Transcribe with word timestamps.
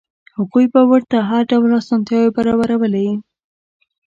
هغوی 0.37 0.65
به 0.73 0.81
ورته 0.91 1.17
هر 1.29 1.41
ډول 1.51 1.71
اسانتیاوې 1.81 2.31
برابرولې. 2.37 3.09